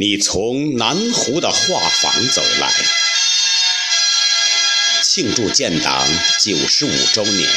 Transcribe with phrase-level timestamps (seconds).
[0.00, 2.72] 你从南湖的画舫走来，
[5.02, 7.50] 庆祝建党九十五周年。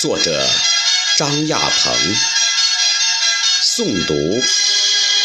[0.00, 0.48] 作者：
[1.18, 1.94] 张亚鹏。
[3.62, 4.42] 诵读：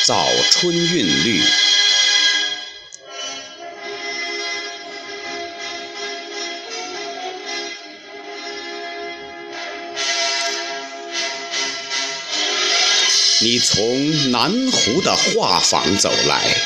[0.04, 1.42] 早春韵律。
[13.42, 16.58] 你从南湖的画舫走来，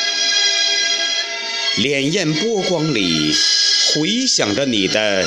[1.77, 3.31] 潋滟波光里
[3.93, 5.23] 回响着你的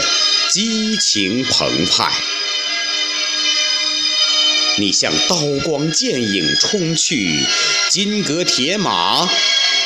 [0.51, 2.11] 激情澎湃。
[4.79, 7.39] 你向刀光剑影冲去，
[7.91, 9.31] 金戈铁马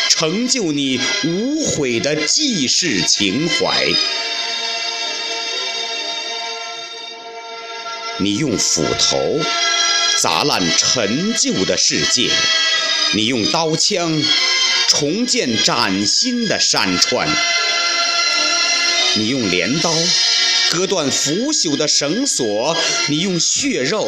[0.09, 3.87] 成就你无悔的济世情怀。
[8.19, 9.39] 你用斧头。
[10.21, 12.31] 砸烂陈旧的世界，
[13.15, 14.23] 你用刀枪
[14.87, 17.27] 重建崭新的山川；
[19.17, 19.91] 你用镰刀
[20.73, 22.77] 割断腐朽的绳索，
[23.09, 24.07] 你用血肉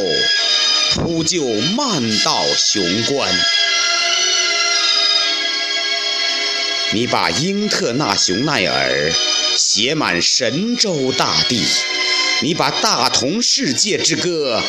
[0.91, 3.35] 铺就漫道雄关。
[6.93, 9.11] 你把英特纳雄耐尔
[9.57, 11.65] 写满神州大地，
[12.43, 14.63] 你把大同世界之歌。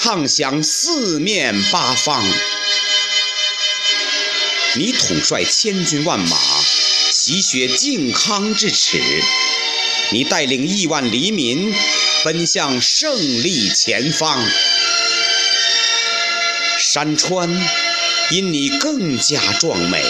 [0.00, 2.24] 唱响四面八方，
[4.76, 6.38] 你统帅千军万马，
[7.10, 8.96] 洗雪靖康之耻；
[10.10, 11.74] 你带领亿万黎民，
[12.24, 14.42] 奔向胜利前方。
[16.78, 17.50] 山川
[18.30, 20.02] 因你更加壮美，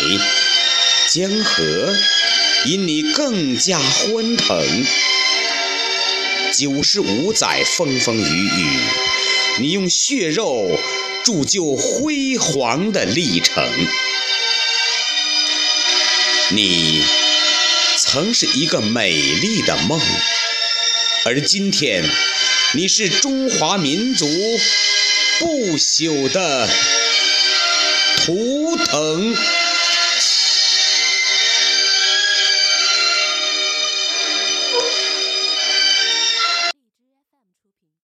[1.08, 1.96] 江河
[2.66, 4.86] 因你更加欢腾。
[6.54, 8.80] 九十五载风风雨雨。
[9.60, 10.78] 你用血肉
[11.24, 13.64] 铸就辉煌的历程。
[16.50, 17.02] 你
[17.98, 20.00] 曾是一个美丽的梦，
[21.24, 22.04] 而今天，
[22.74, 24.26] 你是中华民族
[25.40, 26.68] 不朽的
[28.16, 29.36] 图腾。